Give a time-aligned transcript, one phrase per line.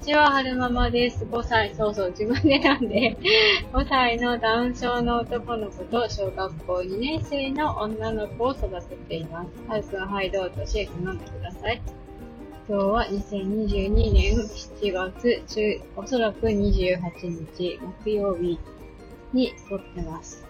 [0.00, 1.24] ちは、はるままです。
[1.24, 3.18] 5歳、そうそう、自分でなんで、
[3.72, 9.50] 5歳のダウン症の男の子と小学校2年生の女の子を育てています。
[9.68, 11.82] はるくん、はい、どうぞ、シェイク飲んでください。
[12.66, 17.00] 今日は2022年7月中、おそらく28
[17.58, 18.58] 日、木曜日
[19.34, 20.46] に撮ってます。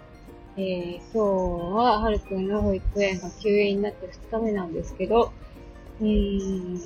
[0.56, 5.32] えー、今日は、はるくんの保育園が休園になって2日目なんですけど、
[6.00, 6.80] うーん、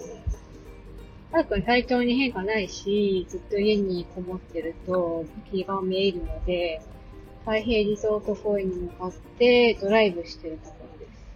[1.35, 6.81] はるくん体調に変化ないし、ずっと家にこもってると気が見えるので、
[7.41, 11.27] 太平リゾート公園に向かってドライブしてるところです。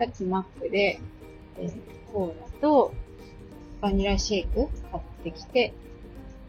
[0.00, 0.98] さっきマックで、
[1.58, 1.72] えー
[2.12, 2.92] コーラと
[3.80, 5.72] バニラシェイク買ってきて、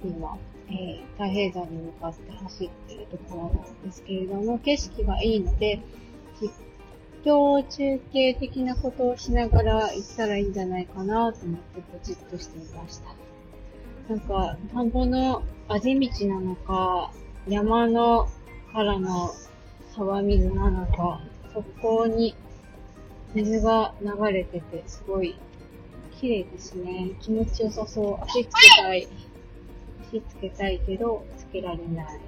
[0.03, 5.79] 今、えー太平山に向かって走ってるところなんですけれども、景色がいいので、
[6.41, 6.49] 実
[7.23, 13.15] 況中継的なことをしながら行ったらいいんじゃないかなと思ってポチッとしていました。
[14.09, 17.11] なんか、田んぼのあぜ道なのか、
[17.47, 18.27] 山の
[18.73, 19.31] からの
[19.95, 21.21] 沢水なのか、
[21.53, 22.35] そこに
[23.33, 25.35] 水が流れてて、すごい
[26.19, 27.11] 綺麗ですね。
[27.21, 28.23] 気持ちよさそう。
[28.23, 29.07] 足つけたい。
[30.07, 32.19] 足つけたいけど、つけられない。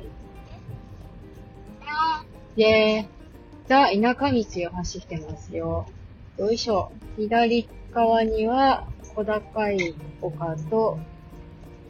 [2.56, 3.23] イェーイ。
[3.67, 5.86] ザ・田舎道を走ってますよ。
[6.38, 6.92] よいしょ。
[7.17, 11.00] 左側には小高い丘と、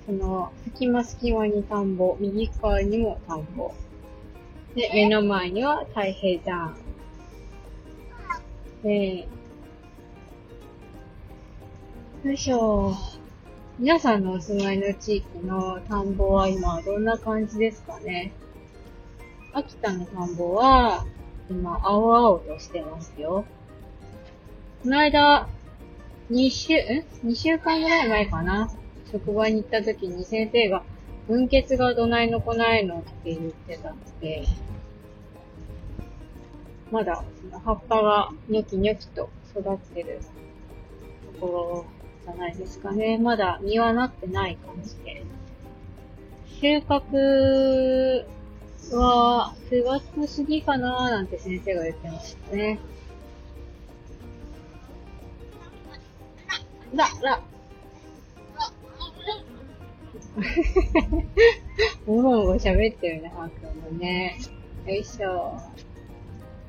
[0.05, 3.73] その隙間隙間に田んぼ、右側にも田んぼ。
[4.75, 6.75] で、目の前には太平山。
[8.83, 9.27] で、
[12.23, 12.93] よいしょ。
[13.79, 18.31] 皆さんのお住まいの地域の田んぼは今どんな感じですかね？
[19.53, 21.05] 秋田の田んぼは
[21.49, 23.45] 今青々としてますよ。
[24.83, 25.47] この間、
[26.31, 26.77] 2週、ん
[27.25, 28.69] ?2 週間ぐらい前かな？
[29.11, 30.83] 職場に行った時に先生が
[31.27, 34.43] 分血がどないのこないのって言ってたので、
[36.91, 37.23] まだ
[37.63, 40.19] 葉っぱがニョキニョキと育ってる
[41.39, 41.85] ところ
[42.25, 43.17] じゃないですかね。
[43.17, 45.23] まだ実はなってない感じで。
[46.61, 48.25] 収穫
[48.95, 52.79] は9月過ぎかなーなんて先生が言ってましたね。
[56.95, 57.41] ら、ら。
[62.05, 64.37] もごもご喋ってるね、ハーくんもね。
[64.85, 65.59] よいしょ。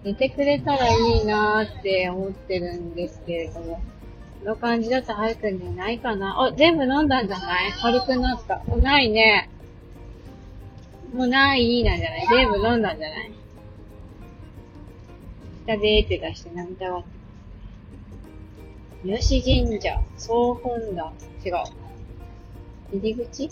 [0.03, 3.81] 寝てくれたらいいなーって思ってるんですけれども。
[4.41, 6.39] この感じだとはるくんじゃないかな。
[6.39, 7.73] あ、全部飲んだんじゃない？
[7.73, 8.63] 軽くなった。
[8.77, 9.49] ないね。
[11.15, 12.27] もうないなんじゃない？
[12.29, 13.31] 全部飲んだんじゃない？
[15.65, 17.09] 下でーって出して涙がって
[19.07, 19.29] ます。
[19.29, 21.13] 吉神社、総本だ。
[21.45, 21.53] 違う。
[22.93, 23.49] 入り口？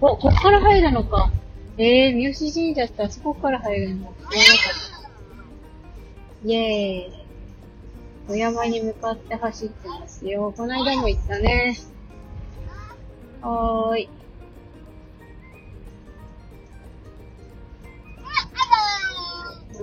[0.00, 1.30] お、こっから入るのか。
[1.78, 3.96] えー、三好神社ってあそこから入るの？
[3.96, 4.12] 知らなか
[5.00, 5.12] っ
[6.42, 6.48] た。
[6.48, 7.26] イェーイ。
[8.28, 10.52] お山に向かって走ってますよ。
[10.56, 11.76] この間も行ったね。
[13.40, 14.08] はーい。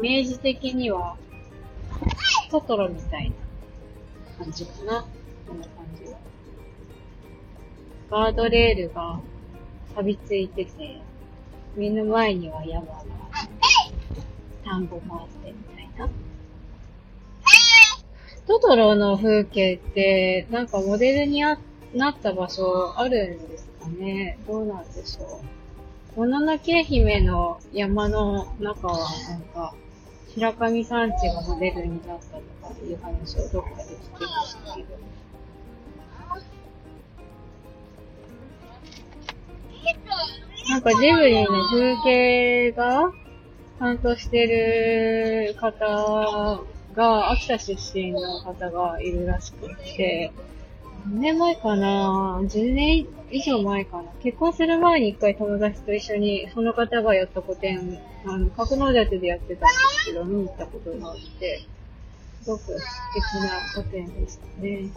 [0.03, 1.15] メージ的には、
[2.51, 3.31] トトロみたい
[4.37, 5.05] な感じかな。
[5.47, 6.19] こんな感じは。
[8.11, 9.21] ガードレールが
[9.95, 10.99] 錆びついてて、
[11.77, 13.05] 目の前には山が、
[14.65, 16.09] 田んぼもあってみたいな。
[18.45, 21.57] トトロの風景って、なんかモデルにあ
[21.95, 25.39] なった場所あるんですかねどうなんでしょ
[26.17, 26.19] う。
[26.19, 28.97] もののけ姫の山の中は、
[29.29, 29.73] なんか、
[30.35, 35.03] 白神山地がモデルになったとかいう話をどっかで聞きましたけど。
[40.69, 43.11] なんかジブリの風景が
[43.79, 46.63] 担当してる方
[46.95, 50.31] が、秋田出身の方がいるらしくて、
[51.05, 61.65] 何年前かな ?10 年以上前かな結婚する前に一回友達と一緒に、その方がやった個展、あの、角館でやってたんですけど、見に行ったことがあって、
[62.41, 62.73] すごく素
[63.13, 64.81] 敵な個展でしたね。
[64.81, 64.89] よ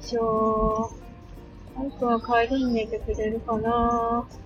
[0.00, 1.80] いしょー。
[1.80, 4.43] あんたは帰りに寝てくれるかなぁ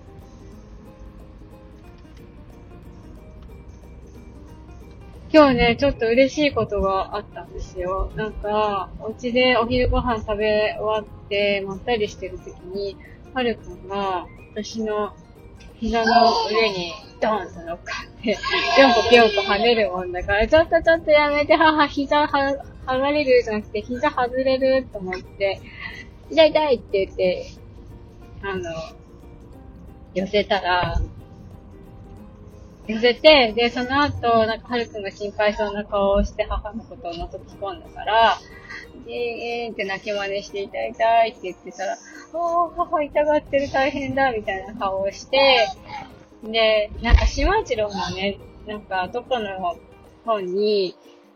[5.31, 8.11] 今日ね、ちょっと嬉しいことがあったんですよ。
[8.15, 12.97] なんか、お家でお昼ご飯食べ終わって、まったりしてる時に、
[13.35, 15.13] はるくんが、私の
[15.75, 16.91] 膝の上に
[17.21, 18.39] ドーンと乗っかって、
[18.75, 22.27] ぴょんこぴょんこ跳ねるもんだから、ちょっとちょっとやめて、母、膝は、
[22.87, 25.61] 剥がれるじゃなくて、膝外れると思って、
[26.31, 27.45] 痛い痛いって言って、
[28.41, 28.63] あの、
[30.15, 30.99] 寄せたら、
[32.89, 38.37] 寄せて、で、その後、なんか、はるくんが心配そうな顔をして母のことを覗き込んだから、
[39.07, 41.97] えーって泣き真似して痛い痛いって言ってたら、
[42.33, 45.67] おー、母痛がってる大変だみたいな顔をして、
[46.43, 49.77] で、なんか島次郎もね、なんかどこの
[50.25, 50.95] 本に、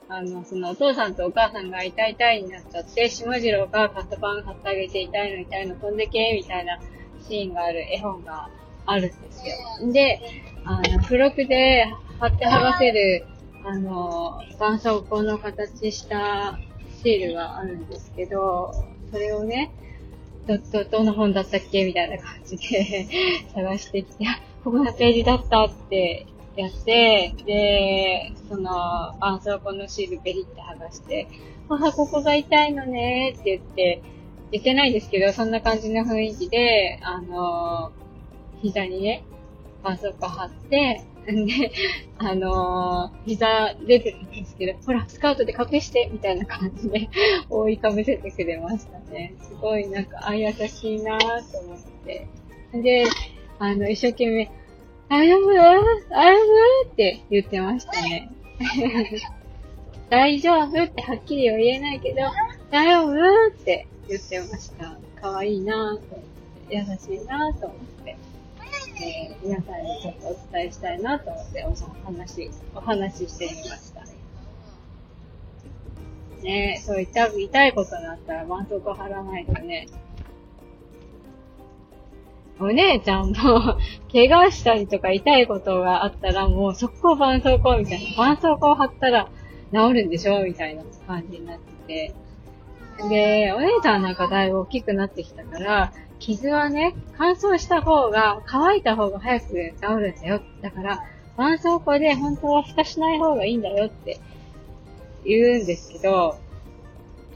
[0.09, 6.79] あの、そのお父さんとお母さんが痛い痛いになっちゃって、島次郎がカットパン貼ってあげて痛いの痛いの飛んでけ、みたいな
[7.27, 8.49] シーンがある絵本が
[8.85, 9.47] あるんです
[9.81, 9.91] よ。
[9.91, 10.21] で、
[10.65, 11.85] あの、付録で
[12.19, 13.25] 貼って剥がせる、
[13.65, 16.59] あの、絆創膏の形した
[17.01, 18.73] シールがあるんですけど、
[19.11, 19.71] それをね、
[20.47, 23.07] ど、ど、どの本だったっけみたいな感じで
[23.53, 24.25] 探してきて、
[24.63, 26.25] ここのページだったって
[26.55, 31.27] やって、で、その、絆創膏のシールベリって剥がして、
[31.69, 34.01] あ、ここが痛いのねって言って、
[34.51, 37.91] 言ってないですけど、そんな感じの雰囲気で、あの、
[38.63, 39.23] 膝にね、
[39.83, 41.71] 絆創膏貼って、んで、
[42.17, 47.09] あのー、膝出てるんですけど、ほら、スカートで隠して、みたいな感じで
[47.49, 49.35] 覆いかぶせてくれましたね。
[49.41, 52.27] すごいなんか、あ、優しいなぁと思って。
[52.73, 53.05] で、
[53.59, 54.51] あの、一生懸命、
[55.09, 55.53] 大丈夫？
[55.53, 56.41] 大丈
[56.85, 56.89] 夫？
[56.91, 58.31] って言ってましたね。
[60.09, 60.83] 大丈夫？
[60.83, 62.21] ってはっきりは言えないけど、
[62.71, 63.47] 大丈夫？
[63.49, 64.97] って言ってました。
[65.21, 68.17] 可愛いなぁと思って、優しいなぁと思って。
[69.03, 74.03] えー、皆さんにちょっとお伝えしたいなと思ってお話、お話ししてみました。
[76.41, 77.07] ねそうい
[77.45, 79.87] 痛いことになったら絆創膏貼らないとね。
[82.59, 83.77] お姉ちゃんも
[84.11, 88.09] 怪我したりとか痛いことがあったらもう速攻絆創膏みたいな。
[88.09, 89.29] 絆創膏貼ったら
[89.73, 92.22] 治るんでしょみたいな感じになってて。
[93.09, 100.41] で、お姉ちゃんなんかだいぶ大きくなってきたから、傷はね、乾燥した方が、乾いた方が早く治るんだよ。
[100.61, 101.03] だから、
[101.35, 104.19] 絆創膏で本当は蓋しない方がいいんだよって
[105.25, 106.37] 言うんですけど、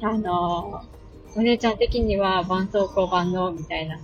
[0.02, 0.84] あの
[1.36, 4.00] お姉ちゃん的には絆創膏万能みたいな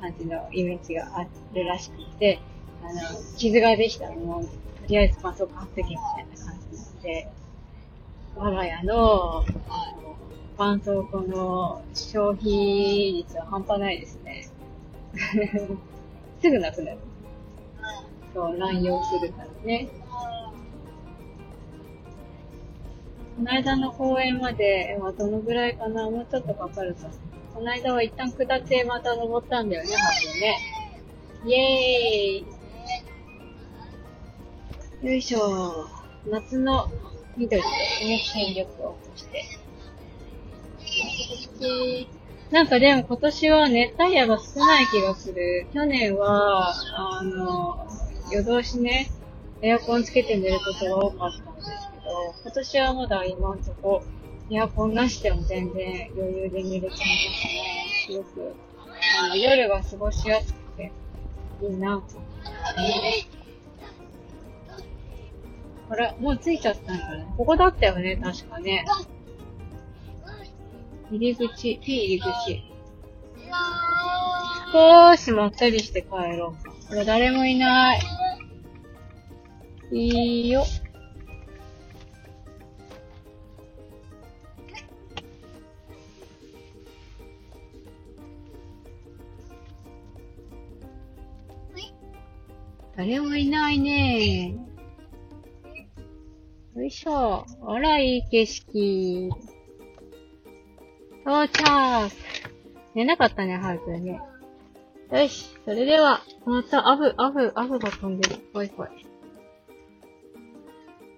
[0.00, 2.40] 感じのイメージがあるらしくて、
[2.82, 3.00] あの、
[3.36, 4.50] 傷ができたらもう、と
[4.88, 5.96] りあえず絆創膏貼っとけみたい
[6.38, 7.28] な感じなので、
[8.36, 9.44] 我が家の、
[10.56, 14.48] あの、絆創膏の消費率は半端ないですね。
[16.40, 16.98] すぐなくなる。
[18.32, 19.88] そう、乱用するからね。
[23.36, 26.08] この間の公園まではどのぐらいかな？
[26.08, 27.08] もうちょっとかかるか。
[27.52, 29.96] この間は一旦下ってまた登ったんだよね、多
[30.32, 30.56] 分ね。
[31.46, 35.88] イェーイよいしょ。
[36.26, 36.88] 夏の
[37.36, 39.42] 緑ですね、権力を起こして。
[42.50, 45.66] なんかでも今年は熱帯夜が少ない気がする。
[45.72, 47.86] 去年は、あの、
[48.30, 49.10] 夜通しね、
[49.62, 54.04] エアコンつけて寝ることが多かったんですけど、今年はまだ今んとこ、
[54.50, 57.04] エアコンなしでも全然余裕で寝れちゃいますね。
[58.06, 58.54] すごく、
[59.22, 60.92] あの、夜が過ごしやすくて、
[61.62, 62.04] いいなと。
[65.90, 66.14] あれ？
[66.18, 67.26] もう着いちゃったんだね。
[67.36, 68.84] ここだったよね、確かね。
[71.10, 72.74] 入り口、T 入り口。
[74.72, 76.72] 少しまったりして帰ろうか。
[76.88, 78.00] これ誰もいない。
[79.92, 80.64] いいよ。
[92.96, 94.54] 誰もいないね。
[96.74, 97.44] よいしょ。
[97.66, 99.30] あら、いい景色。
[101.26, 102.16] おー、チャース
[102.94, 104.20] 寝なかったね、早くね。
[105.10, 105.46] よし。
[105.64, 108.36] それでは、また、アブ、アブ、アブが飛んでる。
[108.52, 108.88] ほいほい。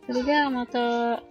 [0.06, 1.22] それではまた。